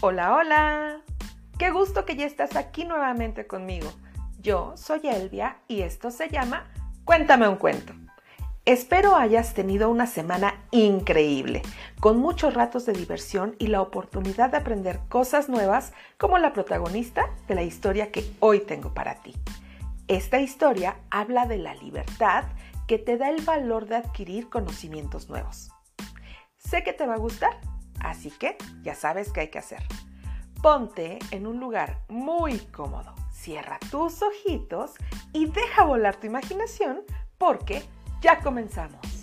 Hola, 0.00 0.36
hola. 0.36 1.00
Qué 1.58 1.72
gusto 1.72 2.04
que 2.04 2.14
ya 2.14 2.24
estás 2.24 2.54
aquí 2.54 2.84
nuevamente 2.84 3.48
conmigo. 3.48 3.90
Yo 4.38 4.76
soy 4.76 5.00
Elvia 5.02 5.56
y 5.66 5.80
esto 5.80 6.12
se 6.12 6.28
llama 6.28 6.70
Cuéntame 7.04 7.48
un 7.48 7.56
cuento. 7.56 7.94
Espero 8.64 9.16
hayas 9.16 9.54
tenido 9.54 9.90
una 9.90 10.06
semana 10.06 10.54
increíble, 10.70 11.62
con 11.98 12.18
muchos 12.18 12.54
ratos 12.54 12.86
de 12.86 12.92
diversión 12.92 13.56
y 13.58 13.66
la 13.66 13.82
oportunidad 13.82 14.50
de 14.50 14.58
aprender 14.58 15.00
cosas 15.08 15.48
nuevas 15.48 15.92
como 16.16 16.38
la 16.38 16.52
protagonista 16.52 17.28
de 17.48 17.56
la 17.56 17.62
historia 17.64 18.12
que 18.12 18.24
hoy 18.38 18.60
tengo 18.60 18.94
para 18.94 19.16
ti. 19.16 19.34
Esta 20.06 20.38
historia 20.38 20.98
habla 21.10 21.46
de 21.46 21.58
la 21.58 21.74
libertad 21.74 22.44
que 22.86 22.98
te 22.98 23.18
da 23.18 23.30
el 23.30 23.42
valor 23.42 23.86
de 23.86 23.96
adquirir 23.96 24.48
conocimientos 24.48 25.28
nuevos. 25.28 25.72
Sé 26.56 26.84
que 26.84 26.92
te 26.92 27.04
va 27.04 27.14
a 27.14 27.18
gustar, 27.18 27.58
así 28.00 28.30
que 28.30 28.56
ya 28.82 28.94
sabes 28.94 29.32
qué 29.32 29.40
hay 29.40 29.48
que 29.48 29.58
hacer. 29.58 29.82
Ponte 30.62 31.18
en 31.30 31.46
un 31.46 31.60
lugar 31.60 32.00
muy 32.08 32.58
cómodo, 32.58 33.14
cierra 33.30 33.78
tus 33.90 34.22
ojitos 34.22 34.92
y 35.32 35.46
deja 35.46 35.84
volar 35.84 36.16
tu 36.16 36.26
imaginación 36.26 37.02
porque 37.38 37.82
ya 38.20 38.40
comenzamos. 38.40 39.18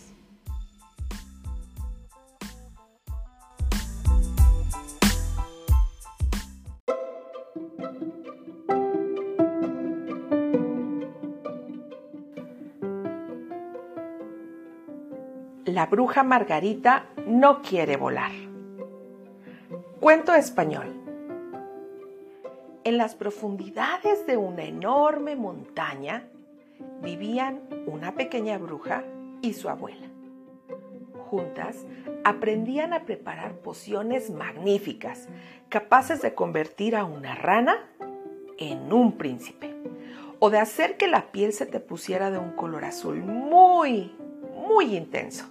La 15.65 15.87
bruja 15.87 16.23
Margarita 16.23 17.07
no 17.27 17.61
quiere 17.61 17.97
volar. 17.97 18.44
Cuento 20.05 20.35
español. 20.35 20.93
En 22.83 22.99
las 22.99 23.15
profundidades 23.15 24.27
de 24.27 24.37
una 24.37 24.63
enorme 24.63 25.35
montaña 25.35 26.27
vivían 27.01 27.61
una 27.87 28.13
pequeña 28.13 28.59
bruja 28.59 29.03
y 29.41 29.53
su 29.53 29.67
abuela. 29.67 30.05
Juntas 31.31 31.87
aprendían 32.23 32.93
a 32.93 33.05
preparar 33.05 33.55
pociones 33.61 34.29
magníficas, 34.29 35.27
capaces 35.69 36.21
de 36.21 36.35
convertir 36.35 36.95
a 36.95 37.03
una 37.03 37.33
rana 37.33 37.89
en 38.59 38.93
un 38.93 39.13
príncipe, 39.17 39.75
o 40.37 40.51
de 40.51 40.59
hacer 40.59 40.97
que 40.97 41.07
la 41.07 41.31
piel 41.31 41.51
se 41.51 41.65
te 41.65 41.79
pusiera 41.79 42.29
de 42.29 42.37
un 42.37 42.51
color 42.51 42.85
azul 42.85 43.23
muy, 43.23 44.15
muy 44.53 44.95
intenso. 44.95 45.47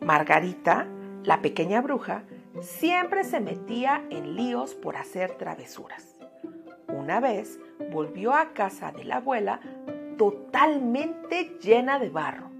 Margarita, 0.00 0.86
la 1.24 1.42
pequeña 1.42 1.80
bruja, 1.80 2.22
siempre 2.60 3.24
se 3.24 3.40
metía 3.40 4.04
en 4.10 4.34
líos 4.34 4.74
por 4.74 4.96
hacer 4.96 5.32
travesuras. 5.36 6.18
Una 6.88 7.20
vez 7.20 7.58
volvió 7.92 8.34
a 8.34 8.52
casa 8.52 8.92
de 8.92 9.04
la 9.04 9.16
abuela 9.16 9.60
totalmente 10.16 11.58
llena 11.60 11.98
de 11.98 12.10
barro, 12.10 12.50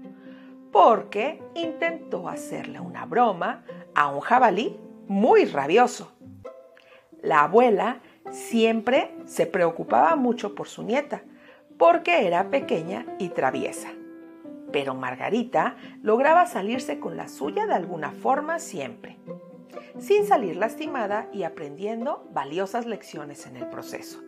porque 0.71 1.41
intentó 1.55 2.29
hacerle 2.29 2.79
una 2.79 3.05
broma 3.05 3.63
a 3.95 4.07
un 4.07 4.21
jabalí 4.21 4.79
muy 5.07 5.45
rabioso. 5.45 6.11
La 7.21 7.43
abuela 7.43 7.99
siempre 8.31 9.13
se 9.25 9.45
preocupaba 9.45 10.15
mucho 10.15 10.55
por 10.55 10.67
su 10.67 10.83
nieta, 10.83 11.23
porque 11.77 12.27
era 12.27 12.49
pequeña 12.49 13.05
y 13.17 13.29
traviesa. 13.29 13.89
Pero 14.71 14.93
Margarita 14.93 15.75
lograba 16.03 16.45
salirse 16.45 16.99
con 16.99 17.17
la 17.17 17.27
suya 17.27 17.65
de 17.65 17.73
alguna 17.73 18.11
forma 18.11 18.59
siempre, 18.59 19.17
sin 19.99 20.25
salir 20.25 20.55
lastimada 20.55 21.27
y 21.33 21.43
aprendiendo 21.43 22.27
valiosas 22.31 22.85
lecciones 22.85 23.45
en 23.45 23.57
el 23.57 23.67
proceso. 23.69 24.21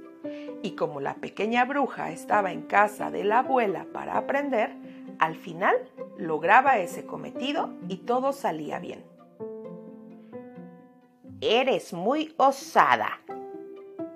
Y 0.61 0.71
como 0.71 0.99
la 0.99 1.15
pequeña 1.15 1.65
bruja 1.65 2.11
estaba 2.11 2.51
en 2.51 2.63
casa 2.63 3.09
de 3.09 3.23
la 3.23 3.39
abuela 3.39 3.87
para 3.91 4.17
aprender, 4.17 4.71
al 5.19 5.35
final 5.35 5.75
lograba 6.17 6.77
ese 6.77 7.05
cometido 7.05 7.73
y 7.87 7.97
todo 7.97 8.33
salía 8.33 8.79
bien. 8.79 9.03
Eres 11.41 11.93
muy 11.93 12.33
osada, 12.37 13.19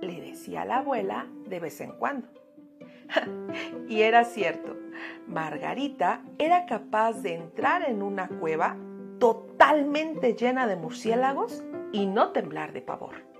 le 0.01 0.21
decía 0.21 0.65
la 0.65 0.77
abuela 0.77 1.27
de 1.47 1.59
vez 1.59 1.81
en 1.81 1.93
cuando. 1.93 2.27
y 3.87 4.01
era 4.01 4.25
cierto, 4.25 4.75
Margarita 5.27 6.21
era 6.37 6.65
capaz 6.67 7.13
de 7.23 7.35
entrar 7.35 7.89
en 7.89 8.03
una 8.03 8.27
cueva 8.27 8.77
totalmente 9.19 9.54
llena 10.37 10.67
de 10.67 10.75
murciélagos 10.75 11.63
y 11.91 12.05
no 12.05 12.31
temblar 12.31 12.73
de 12.73 12.81
pavor 12.81 13.35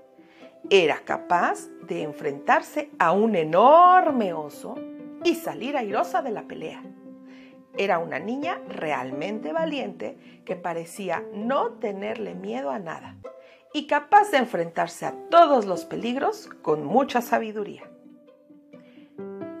era 0.70 1.00
capaz 1.04 1.68
de 1.86 2.02
enfrentarse 2.02 2.90
a 2.98 3.12
un 3.12 3.36
enorme 3.36 4.32
oso 4.32 4.74
y 5.24 5.34
salir 5.34 5.76
airosa 5.76 6.22
de 6.22 6.30
la 6.30 6.42
pelea. 6.42 6.82
Era 7.78 7.98
una 7.98 8.18
niña 8.18 8.60
realmente 8.68 9.52
valiente 9.52 10.42
que 10.44 10.56
parecía 10.56 11.24
no 11.32 11.72
tenerle 11.74 12.34
miedo 12.34 12.70
a 12.70 12.78
nada 12.78 13.16
y 13.72 13.86
capaz 13.86 14.30
de 14.30 14.38
enfrentarse 14.38 15.04
a 15.06 15.14
todos 15.30 15.66
los 15.66 15.84
peligros 15.84 16.48
con 16.62 16.84
mucha 16.84 17.20
sabiduría. 17.20 17.82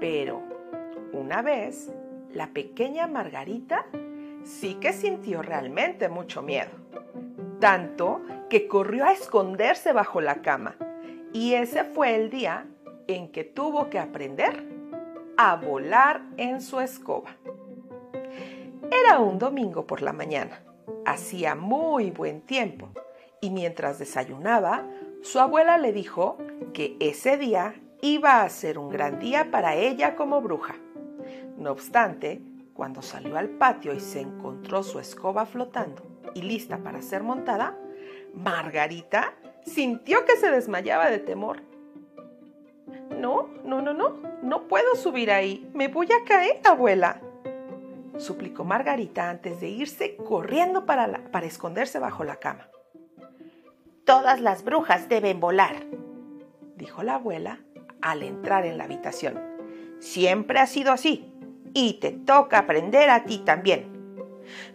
Pero 0.00 0.42
una 1.12 1.42
vez, 1.42 1.92
la 2.32 2.48
pequeña 2.48 3.06
Margarita 3.06 3.86
sí 4.46 4.76
que 4.76 4.92
sintió 4.92 5.42
realmente 5.42 6.08
mucho 6.08 6.40
miedo, 6.40 6.70
tanto 7.60 8.22
que 8.48 8.68
corrió 8.68 9.04
a 9.04 9.12
esconderse 9.12 9.92
bajo 9.92 10.20
la 10.20 10.36
cama 10.36 10.76
y 11.32 11.54
ese 11.54 11.84
fue 11.84 12.14
el 12.14 12.30
día 12.30 12.66
en 13.08 13.30
que 13.32 13.44
tuvo 13.44 13.90
que 13.90 13.98
aprender 13.98 14.64
a 15.36 15.56
volar 15.56 16.22
en 16.36 16.60
su 16.62 16.80
escoba. 16.80 17.36
Era 18.90 19.18
un 19.18 19.38
domingo 19.38 19.86
por 19.86 20.00
la 20.00 20.12
mañana. 20.12 20.62
Hacía 21.04 21.54
muy 21.54 22.10
buen 22.10 22.40
tiempo 22.40 22.88
y 23.40 23.50
mientras 23.50 23.98
desayunaba, 23.98 24.84
su 25.22 25.40
abuela 25.40 25.76
le 25.76 25.92
dijo 25.92 26.38
que 26.72 26.96
ese 27.00 27.36
día 27.36 27.74
iba 28.00 28.42
a 28.42 28.48
ser 28.48 28.78
un 28.78 28.88
gran 28.88 29.18
día 29.18 29.50
para 29.50 29.74
ella 29.74 30.14
como 30.14 30.40
bruja. 30.40 30.76
No 31.58 31.72
obstante, 31.72 32.40
cuando 32.76 33.00
salió 33.02 33.38
al 33.38 33.48
patio 33.48 33.94
y 33.94 34.00
se 34.00 34.20
encontró 34.20 34.82
su 34.82 35.00
escoba 35.00 35.46
flotando 35.46 36.02
y 36.34 36.42
lista 36.42 36.78
para 36.78 37.00
ser 37.00 37.22
montada, 37.22 37.76
Margarita 38.34 39.32
sintió 39.64 40.24
que 40.26 40.36
se 40.36 40.50
desmayaba 40.50 41.10
de 41.10 41.18
temor. 41.18 41.62
No, 43.18 43.48
no, 43.64 43.80
no, 43.80 43.94
no, 43.94 44.16
no 44.42 44.68
puedo 44.68 44.94
subir 44.94 45.32
ahí. 45.32 45.68
Me 45.72 45.88
voy 45.88 46.08
a 46.12 46.24
caer, 46.26 46.60
abuela. 46.64 47.20
suplicó 48.18 48.64
Margarita 48.64 49.30
antes 49.30 49.60
de 49.60 49.68
irse 49.68 50.16
corriendo 50.16 50.84
para, 50.84 51.30
para 51.30 51.46
esconderse 51.46 51.98
bajo 51.98 52.24
la 52.24 52.36
cama. 52.36 52.68
Todas 54.04 54.40
las 54.40 54.62
brujas 54.62 55.08
deben 55.08 55.40
volar, 55.40 55.86
dijo 56.76 57.02
la 57.02 57.14
abuela 57.14 57.60
al 58.02 58.22
entrar 58.22 58.66
en 58.66 58.78
la 58.78 58.84
habitación. 58.84 59.40
Siempre 59.98 60.60
ha 60.60 60.66
sido 60.66 60.92
así 60.92 61.35
y 61.76 61.92
te 62.00 62.10
toca 62.10 62.60
aprender 62.60 63.10
a 63.10 63.24
ti 63.24 63.36
también. 63.36 63.92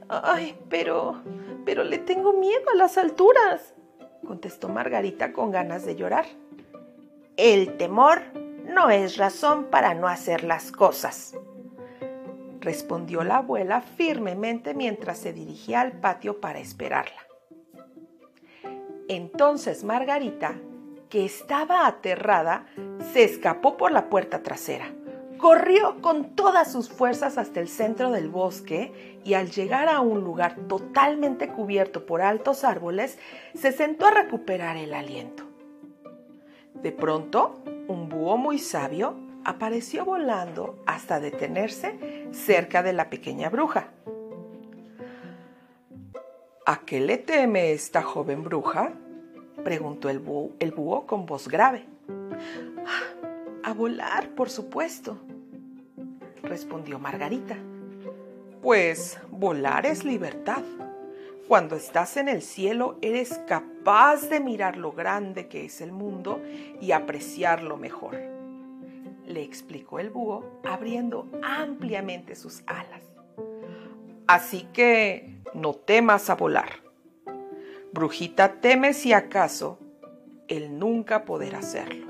Ay, 0.07 0.55
pero, 0.69 1.19
pero 1.65 1.83
le 1.83 1.97
tengo 1.97 2.33
miedo 2.33 2.69
a 2.71 2.77
las 2.77 2.95
alturas, 2.99 3.73
contestó 4.23 4.69
Margarita 4.69 5.33
con 5.33 5.49
ganas 5.49 5.83
de 5.83 5.95
llorar. 5.95 6.25
El 7.37 7.75
temor 7.77 8.21
no 8.65 8.91
es 8.91 9.17
razón 9.17 9.65
para 9.71 9.95
no 9.95 10.07
hacer 10.07 10.43
las 10.43 10.71
cosas, 10.71 11.35
respondió 12.59 13.23
la 13.23 13.37
abuela 13.37 13.81
firmemente 13.81 14.75
mientras 14.75 15.17
se 15.17 15.33
dirigía 15.33 15.81
al 15.81 15.93
patio 15.93 16.39
para 16.39 16.59
esperarla. 16.59 17.25
Entonces 19.07 19.83
Margarita, 19.83 20.53
que 21.09 21.25
estaba 21.25 21.87
aterrada, 21.87 22.67
se 23.11 23.23
escapó 23.23 23.75
por 23.75 23.91
la 23.91 24.07
puerta 24.07 24.43
trasera 24.43 24.93
corrió 25.41 25.99
con 26.01 26.35
todas 26.35 26.71
sus 26.71 26.89
fuerzas 26.89 27.39
hasta 27.39 27.59
el 27.59 27.67
centro 27.67 28.11
del 28.11 28.29
bosque 28.29 29.19
y 29.25 29.33
al 29.33 29.49
llegar 29.49 29.89
a 29.89 29.99
un 29.99 30.21
lugar 30.21 30.55
totalmente 30.67 31.47
cubierto 31.47 32.05
por 32.05 32.21
altos 32.21 32.63
árboles, 32.63 33.17
se 33.55 33.71
sentó 33.71 34.05
a 34.05 34.11
recuperar 34.11 34.77
el 34.77 34.93
aliento. 34.93 35.43
De 36.75 36.91
pronto, 36.91 37.59
un 37.87 38.07
búho 38.07 38.37
muy 38.37 38.59
sabio 38.59 39.15
apareció 39.43 40.05
volando 40.05 40.77
hasta 40.85 41.19
detenerse 41.19 42.27
cerca 42.31 42.83
de 42.83 42.93
la 42.93 43.09
pequeña 43.09 43.49
bruja. 43.49 43.89
¿A 46.67 46.81
qué 46.85 46.99
le 46.99 47.17
teme 47.17 47.71
esta 47.71 48.03
joven 48.03 48.43
bruja? 48.43 48.93
preguntó 49.63 50.09
el 50.09 50.19
búho, 50.19 51.07
con 51.07 51.25
voz 51.25 51.47
grave. 51.47 51.87
A 53.63 53.73
volar, 53.73 54.29
por 54.29 54.49
supuesto, 54.49 55.17
respondió 56.43 56.99
Margarita. 56.99 57.57
Pues 58.61 59.19
volar 59.29 59.85
es 59.85 60.03
libertad. 60.03 60.63
cuando 61.47 61.75
estás 61.75 62.15
en 62.15 62.29
el 62.29 62.41
cielo 62.41 62.97
eres 63.01 63.41
capaz 63.45 64.29
de 64.29 64.39
mirar 64.39 64.77
lo 64.77 64.93
grande 64.93 65.49
que 65.49 65.65
es 65.65 65.81
el 65.81 65.91
mundo 65.91 66.41
y 66.79 66.93
apreciarlo 66.93 67.75
mejor. 67.75 68.17
Le 69.27 69.43
explicó 69.43 69.99
el 69.99 70.11
búho 70.11 70.61
abriendo 70.63 71.27
ampliamente 71.43 72.35
sus 72.35 72.63
alas. 72.67 73.01
Así 74.27 74.65
que 74.71 75.41
no 75.53 75.73
temas 75.73 76.29
a 76.29 76.35
volar. 76.35 76.69
Brujita 77.91 78.61
teme 78.61 78.93
si 78.93 79.11
acaso 79.11 79.77
el 80.47 80.79
nunca 80.79 81.25
poder 81.25 81.55
hacerlo. 81.55 82.07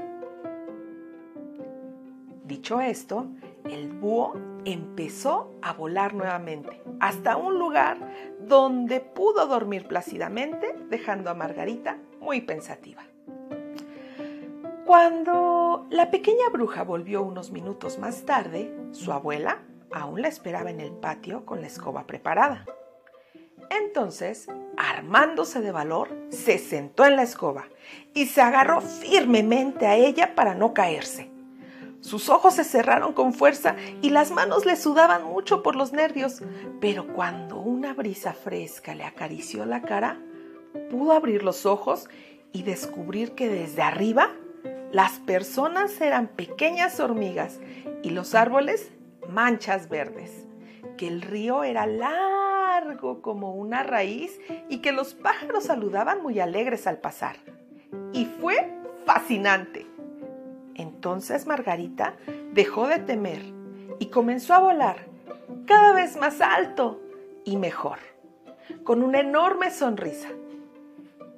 Dicho 2.45 2.80
esto, 2.80 3.27
el 3.69 3.90
búho 3.90 4.34
empezó 4.66 5.54
a 5.62 5.74
volar 5.74 6.13
nuevamente 6.13 6.81
hasta 7.00 7.38
un 7.38 7.58
lugar 7.58 7.98
donde 8.40 9.00
pudo 9.00 9.48
dormir 9.48 9.88
plácidamente, 9.88 10.75
dejando 10.90 11.30
a 11.30 11.34
Margarita 11.34 11.98
muy 12.19 12.42
pensativa. 12.42 13.04
Cuando 14.86 15.88
la 15.90 16.12
pequeña 16.12 16.50
bruja 16.52 16.84
volvió 16.84 17.24
unos 17.24 17.52
minutos 17.52 17.98
más 17.98 18.25
tarde, 18.25 18.75
su 18.92 19.12
abuela 19.12 19.60
aún 19.92 20.22
la 20.22 20.28
esperaba 20.28 20.69
en 20.69 20.81
el 20.81 20.92
patio 20.92 21.46
con 21.46 21.62
la 21.62 21.68
escoba 21.68 22.08
preparada. 22.08 22.66
Entonces, 23.69 24.48
armándose 24.78 25.62
de 25.62 25.72
valor, 25.72 26.10
se 26.30 26.58
sentó 26.58 27.06
en 27.06 27.16
la 27.16 27.24
escoba 27.24 27.68
y 28.13 28.25
se 28.25 28.42
agarró 28.42 28.81
firmemente 28.81 29.88
a 29.88 29.96
ella 29.96 30.36
para 30.36 30.56
no 30.56 30.74
caerse. 30.74 31.31
Sus 32.01 32.30
ojos 32.30 32.56
se 32.56 32.63
cerraron 32.63 33.13
con 33.13 33.33
fuerza 33.33 33.75
y 34.01 34.09
las 34.09 34.31
manos 34.31 34.65
le 34.65 34.75
sudaban 34.75 35.24
mucho 35.24 35.62
por 35.62 35.75
los 35.75 35.94
nervios, 35.94 36.42
pero 36.80 37.07
cuando 37.13 37.59
una 37.59 37.94
brisa 37.94 38.33
fresca 38.33 38.95
le 38.95 39.03
acarició 39.03 39.65
la 39.65 39.83
cara, 39.83 40.19
pudo 40.89 41.13
abrir 41.13 41.44
los 41.44 41.65
ojos 41.65 42.09
y 42.51 42.63
descubrir 42.63 43.33
que 43.33 43.50
desde 43.50 43.83
arriba 43.83 44.31
las 44.92 45.19
personas 45.19 46.01
eran 46.01 46.27
pequeñas 46.27 47.00
hormigas 47.00 47.59
y 48.01 48.09
los 48.09 48.36
árboles 48.36 48.92
manchas 49.30 49.88
verdes, 49.88 50.48
que 50.98 51.07
el 51.07 51.21
río 51.21 51.63
era 51.63 51.86
largo 51.86 53.21
como 53.21 53.53
una 53.53 53.83
raíz 53.83 54.39
y 54.69 54.80
que 54.80 54.92
los 54.92 55.13
pájaros 55.13 55.65
saludaban 55.65 56.24
muy 56.24 56.39
alegres 56.39 56.88
al 56.88 56.98
pasar. 56.98 57.38
Y 58.12 58.25
fue 58.25 58.74
fascinante. 59.06 59.91
Entonces 61.01 61.48
Margarita 61.48 62.13
dejó 62.53 62.86
de 62.86 63.00
temer 63.00 63.42
y 63.98 64.12
comenzó 64.12 64.53
a 64.53 64.59
volar 64.59 65.07
cada 65.65 65.94
vez 65.94 66.15
más 66.15 66.42
alto 66.42 67.01
y 67.44 67.57
mejor, 67.57 67.98
con 68.83 69.01
una 69.01 69.21
enorme 69.21 69.71
sonrisa. 69.71 70.30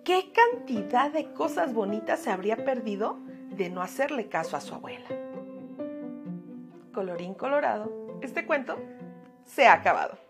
¿Qué 0.03 0.33
cantidad 0.33 1.13
de 1.13 1.31
cosas 1.31 1.73
bonitas 1.73 2.19
se 2.19 2.29
habría 2.29 2.65
perdido 2.65 3.19
de 3.51 3.69
no 3.69 3.81
hacerle 3.81 4.27
caso 4.27 4.57
a 4.57 4.59
su 4.59 4.75
abuela? 4.75 5.07
Colorín 6.93 7.33
colorado, 7.33 8.19
este 8.21 8.45
cuento 8.45 8.77
se 9.45 9.65
ha 9.65 9.75
acabado. 9.75 10.22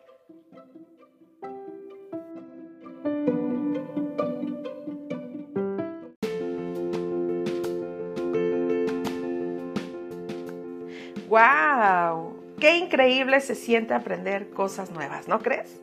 ¡Wow! 11.33 12.35
¡Qué 12.59 12.77
increíble 12.77 13.41
se 13.41 13.55
siente 13.55 13.95
aprender 13.95 14.51
cosas 14.51 14.91
nuevas, 14.91 15.27
¿no 15.27 15.39
crees? 15.39 15.81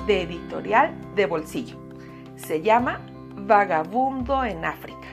de 0.06 0.22
editorial 0.22 0.94
de 1.14 1.26
bolsillo. 1.26 1.76
Se 2.36 2.62
llama 2.62 3.00
Vagabundo 3.36 4.42
en 4.42 4.64
África, 4.64 5.06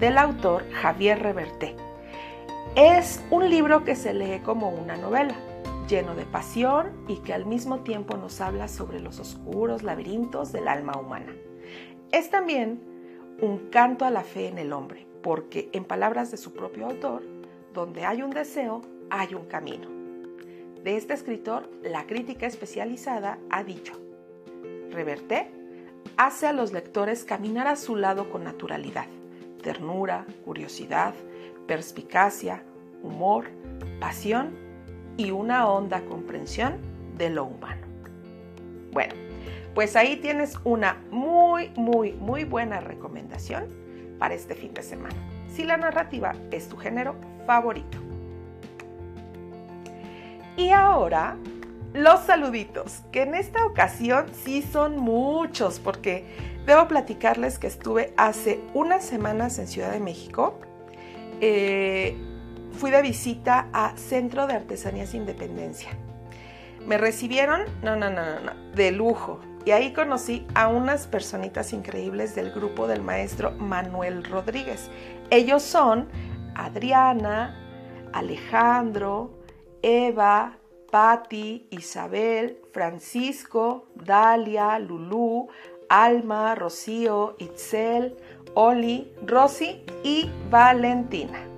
del 0.00 0.18
autor 0.18 0.68
Javier 0.72 1.22
Reverté. 1.22 1.76
Es 2.74 3.22
un 3.30 3.48
libro 3.48 3.84
que 3.84 3.94
se 3.94 4.12
lee 4.12 4.40
como 4.44 4.70
una 4.70 4.96
novela, 4.96 5.36
lleno 5.88 6.16
de 6.16 6.24
pasión 6.24 6.90
y 7.06 7.18
que 7.18 7.32
al 7.32 7.46
mismo 7.46 7.80
tiempo 7.80 8.16
nos 8.16 8.40
habla 8.40 8.66
sobre 8.66 8.98
los 8.98 9.20
oscuros 9.20 9.84
laberintos 9.84 10.50
del 10.50 10.66
alma 10.66 10.94
humana. 10.98 11.32
Es 12.10 12.28
también 12.28 12.82
un 13.40 13.70
canto 13.70 14.04
a 14.04 14.10
la 14.10 14.24
fe 14.24 14.48
en 14.48 14.58
el 14.58 14.72
hombre, 14.72 15.06
porque 15.22 15.68
en 15.72 15.84
palabras 15.84 16.30
de 16.30 16.36
su 16.36 16.52
propio 16.52 16.86
autor, 16.86 17.22
donde 17.72 18.04
hay 18.04 18.22
un 18.22 18.30
deseo, 18.30 18.82
hay 19.10 19.34
un 19.34 19.46
camino. 19.46 19.88
De 20.82 20.96
este 20.96 21.14
escritor, 21.14 21.70
la 21.82 22.06
crítica 22.06 22.46
especializada 22.46 23.38
ha 23.50 23.62
dicho, 23.62 23.94
Reverté 24.90 25.50
hace 26.16 26.46
a 26.46 26.52
los 26.52 26.72
lectores 26.72 27.24
caminar 27.24 27.66
a 27.66 27.76
su 27.76 27.96
lado 27.96 28.30
con 28.30 28.44
naturalidad, 28.44 29.06
ternura, 29.62 30.26
curiosidad, 30.44 31.14
perspicacia, 31.66 32.62
humor, 33.02 33.46
pasión 34.00 34.50
y 35.16 35.30
una 35.30 35.68
honda 35.68 36.04
comprensión 36.04 36.78
de 37.16 37.30
lo 37.30 37.44
humano. 37.44 37.86
Bueno, 38.92 39.14
pues 39.74 39.96
ahí 39.96 40.16
tienes 40.16 40.58
una 40.64 41.02
muy, 41.10 41.70
muy, 41.76 42.12
muy 42.12 42.44
buena 42.44 42.80
recomendación 42.80 43.81
para 44.22 44.34
este 44.34 44.54
fin 44.54 44.72
de 44.72 44.84
semana, 44.84 45.16
si 45.52 45.64
la 45.64 45.76
narrativa 45.76 46.36
es 46.52 46.68
tu 46.68 46.76
género 46.76 47.16
favorito. 47.44 47.98
Y 50.56 50.70
ahora, 50.70 51.36
los 51.92 52.20
saluditos, 52.20 53.00
que 53.10 53.22
en 53.22 53.34
esta 53.34 53.66
ocasión 53.66 54.26
sí 54.44 54.62
son 54.62 54.96
muchos, 54.96 55.80
porque 55.80 56.24
debo 56.66 56.86
platicarles 56.86 57.58
que 57.58 57.66
estuve 57.66 58.14
hace 58.16 58.60
unas 58.74 59.04
semanas 59.04 59.58
en 59.58 59.66
Ciudad 59.66 59.90
de 59.90 59.98
México. 59.98 60.60
Eh, 61.40 62.16
fui 62.78 62.92
de 62.92 63.02
visita 63.02 63.66
a 63.72 63.96
Centro 63.96 64.46
de 64.46 64.54
Artesanías 64.54 65.14
Independencia. 65.14 65.90
Me 66.86 66.96
recibieron, 66.96 67.62
no, 67.82 67.96
no, 67.96 68.08
no, 68.08 68.24
no, 68.24 68.38
no, 68.38 68.70
de 68.72 68.92
lujo. 68.92 69.40
Y 69.64 69.70
ahí 69.70 69.92
conocí 69.92 70.46
a 70.54 70.68
unas 70.68 71.06
personitas 71.06 71.72
increíbles 71.72 72.34
del 72.34 72.50
grupo 72.50 72.86
del 72.88 73.02
maestro 73.02 73.52
Manuel 73.52 74.24
Rodríguez. 74.24 74.90
Ellos 75.30 75.62
son 75.62 76.08
Adriana, 76.54 77.56
Alejandro, 78.12 79.30
Eva, 79.82 80.58
Patti, 80.90 81.68
Isabel, 81.70 82.60
Francisco, 82.72 83.86
Dalia, 83.94 84.78
Lulú, 84.78 85.48
Alma, 85.88 86.54
Rocío, 86.54 87.36
Itzel, 87.38 88.16
Oli, 88.54 89.12
Rosy 89.26 89.84
y 90.02 90.30
Valentina. 90.50 91.51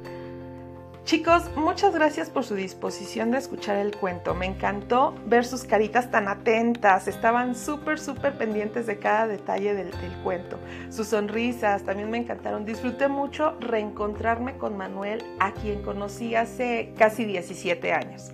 Chicos, 1.05 1.51
muchas 1.55 1.93
gracias 1.93 2.31
por 2.31 2.45
su 2.45 2.55
disposición 2.55 3.31
de 3.31 3.37
escuchar 3.37 3.77
el 3.77 3.95
cuento. 3.95 4.35
Me 4.35 4.47
encantó 4.47 5.15
ver 5.27 5.45
sus 5.45 5.65
caritas 5.65 6.11
tan 6.11 6.29
atentas. 6.29 7.09
Estaban 7.09 7.55
súper, 7.55 8.01
súper 8.01 8.39
pendientes 8.39 8.87
de 8.87 8.99
cada 8.99 9.27
detalle 9.27 9.75
del, 9.75 9.91
del, 9.91 10.13
cuento. 10.23 10.59
Sus 10.89 11.09
sonrisas 11.09 11.83
también 11.83 12.11
me 12.11 12.17
encantaron. 12.17 12.65
Disfruté 12.65 13.09
mucho 13.09 13.55
reencontrarme 13.61 14.57
con 14.57 14.79
Manuel, 14.79 15.23
a 15.41 15.53
quien 15.53 15.83
conocí 15.83 16.37
hace 16.37 16.95
casi 16.97 17.27
17 17.27 17.93
años. 17.93 18.33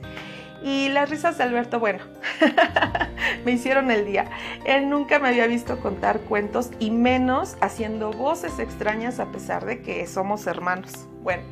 Y 0.62 0.90
las 0.90 1.10
risas 1.10 1.38
de 1.38 1.44
Alberto, 1.44 1.80
bueno, 1.80 2.04
me 3.44 3.50
hicieron 3.50 3.90
el 3.90 4.06
día. 4.06 4.26
Él 4.64 4.88
nunca 4.88 5.18
me 5.18 5.28
había 5.28 5.48
visto 5.48 5.80
contar 5.80 6.20
cuentos 6.20 6.70
y 6.78 6.92
menos 6.92 7.56
haciendo 7.60 8.12
voces 8.12 8.60
extrañas 8.60 9.18
a 9.18 9.32
pesar 9.32 9.64
de 9.64 9.82
que 9.82 10.06
somos 10.06 10.46
hermanos. 10.46 11.08
Bueno, 11.22 11.42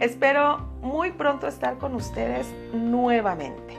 espero 0.00 0.58
muy 0.82 1.12
pronto 1.12 1.46
estar 1.46 1.78
con 1.78 1.94
ustedes 1.94 2.46
nuevamente. 2.72 3.76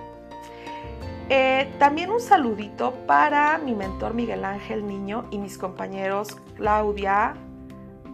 Eh, 1.30 1.72
también 1.78 2.10
un 2.10 2.20
saludito 2.20 2.94
para 3.06 3.60
mi 3.60 3.76
mentor 3.76 4.16
Miguel 4.16 4.44
Ángel 4.44 4.88
Niño 4.88 5.26
y 5.30 5.38
mis 5.38 5.58
compañeros 5.60 6.36
Claudia, 6.56 7.36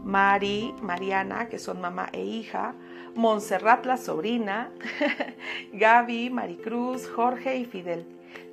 Mari, 0.04 0.76
Mariana, 0.82 1.48
que 1.48 1.58
son 1.58 1.80
mamá 1.80 2.10
e 2.12 2.24
hija, 2.24 2.76
Montserrat 3.16 3.86
la 3.86 3.96
sobrina, 3.96 4.70
Gaby, 5.74 6.30
Maricruz, 6.30 7.08
Jorge 7.08 7.56
y 7.56 7.66
Fidel, 7.66 8.06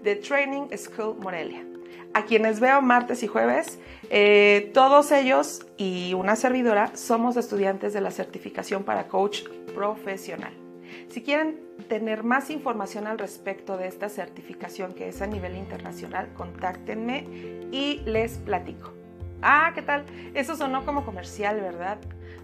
de 0.04 0.14
Training 0.14 0.68
School 0.76 1.16
Morelia. 1.18 1.71
A 2.14 2.24
quienes 2.24 2.60
veo 2.60 2.82
martes 2.82 3.22
y 3.22 3.26
jueves, 3.26 3.78
eh, 4.10 4.70
todos 4.74 5.12
ellos 5.12 5.66
y 5.78 6.12
una 6.12 6.36
servidora 6.36 6.94
somos 6.94 7.38
estudiantes 7.38 7.94
de 7.94 8.02
la 8.02 8.10
certificación 8.10 8.84
para 8.84 9.08
coach 9.08 9.44
profesional. 9.74 10.52
Si 11.08 11.22
quieren 11.22 11.60
tener 11.88 12.22
más 12.22 12.50
información 12.50 13.06
al 13.06 13.18
respecto 13.18 13.78
de 13.78 13.88
esta 13.88 14.10
certificación 14.10 14.92
que 14.92 15.08
es 15.08 15.22
a 15.22 15.26
nivel 15.26 15.56
internacional, 15.56 16.28
contáctenme 16.34 17.24
y 17.70 18.02
les 18.04 18.36
platico. 18.38 18.92
Ah, 19.40 19.72
¿qué 19.74 19.80
tal? 19.80 20.04
Eso 20.34 20.54
sonó 20.54 20.84
como 20.84 21.06
comercial, 21.06 21.60
¿verdad? 21.60 21.98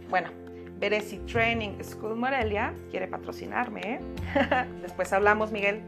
Bueno, 0.08 0.30
Beresi 0.78 1.18
Training 1.18 1.82
School 1.82 2.16
Morelia 2.16 2.74
quiere 2.90 3.06
patrocinarme. 3.06 3.80
¿eh? 3.84 4.00
Después 4.82 5.12
hablamos, 5.12 5.52
Miguel. 5.52 5.82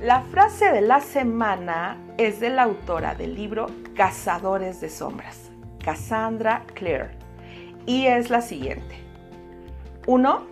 La 0.00 0.22
frase 0.22 0.72
de 0.72 0.80
la 0.80 1.00
semana 1.00 1.96
es 2.18 2.40
de 2.40 2.50
la 2.50 2.64
autora 2.64 3.14
del 3.14 3.36
libro 3.36 3.66
Cazadores 3.94 4.80
de 4.80 4.90
Sombras, 4.90 5.52
Cassandra 5.84 6.64
Clare, 6.74 7.12
y 7.86 8.06
es 8.06 8.28
la 8.28 8.42
siguiente. 8.42 8.96
Uno, 10.08 10.46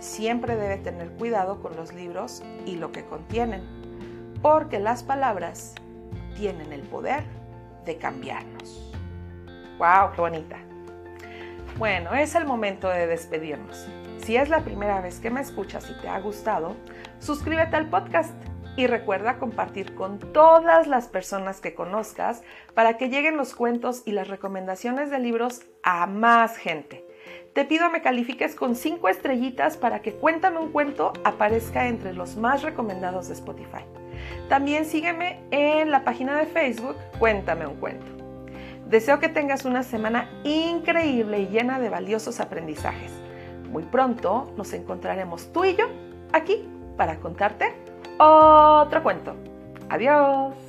siempre 0.00 0.56
debe 0.56 0.78
tener 0.78 1.12
cuidado 1.12 1.62
con 1.62 1.76
los 1.76 1.94
libros 1.94 2.42
y 2.66 2.74
lo 2.74 2.90
que 2.90 3.04
contienen, 3.04 3.62
porque 4.42 4.80
las 4.80 5.04
palabras 5.04 5.76
tienen 6.36 6.72
el 6.72 6.82
poder 6.82 7.22
de 7.86 7.98
cambiarnos. 7.98 8.92
¡Wow! 9.78 10.10
¡Qué 10.16 10.20
bonita! 10.20 10.56
Bueno, 11.78 12.14
es 12.14 12.34
el 12.34 12.46
momento 12.46 12.88
de 12.88 13.06
despedirnos. 13.06 13.86
Si 14.18 14.36
es 14.36 14.48
la 14.48 14.60
primera 14.60 15.00
vez 15.00 15.20
que 15.20 15.30
me 15.30 15.40
escuchas 15.40 15.88
y 15.88 16.02
te 16.02 16.08
ha 16.08 16.18
gustado, 16.18 16.74
suscríbete 17.20 17.76
al 17.76 17.88
podcast 17.88 18.34
y 18.78 18.86
recuerda 18.86 19.38
compartir 19.38 19.96
con 19.96 20.20
todas 20.20 20.86
las 20.86 21.08
personas 21.08 21.60
que 21.60 21.74
conozcas 21.74 22.44
para 22.74 22.96
que 22.96 23.08
lleguen 23.08 23.36
los 23.36 23.56
cuentos 23.56 24.04
y 24.06 24.12
las 24.12 24.28
recomendaciones 24.28 25.10
de 25.10 25.18
libros 25.18 25.62
a 25.82 26.06
más 26.06 26.56
gente. 26.56 27.04
Te 27.54 27.64
pido 27.64 27.90
me 27.90 28.02
califiques 28.02 28.54
con 28.54 28.76
5 28.76 29.08
estrellitas 29.08 29.76
para 29.76 30.00
que 30.00 30.14
Cuéntame 30.14 30.60
un 30.60 30.70
cuento 30.70 31.12
aparezca 31.24 31.88
entre 31.88 32.12
los 32.12 32.36
más 32.36 32.62
recomendados 32.62 33.26
de 33.26 33.34
Spotify. 33.34 33.82
También 34.48 34.84
sígueme 34.84 35.40
en 35.50 35.90
la 35.90 36.04
página 36.04 36.38
de 36.38 36.46
Facebook 36.46 36.96
Cuéntame 37.18 37.66
un 37.66 37.80
cuento. 37.80 38.06
Deseo 38.88 39.18
que 39.18 39.28
tengas 39.28 39.64
una 39.64 39.82
semana 39.82 40.30
increíble 40.44 41.40
y 41.40 41.48
llena 41.48 41.80
de 41.80 41.90
valiosos 41.90 42.38
aprendizajes. 42.38 43.10
Muy 43.72 43.82
pronto 43.82 44.54
nos 44.56 44.72
encontraremos 44.72 45.52
tú 45.52 45.64
y 45.64 45.74
yo 45.74 45.86
aquí 46.32 46.64
para 46.96 47.16
contarte 47.16 47.87
otro 48.18 49.02
cuento. 49.02 49.34
Adiós. 49.88 50.67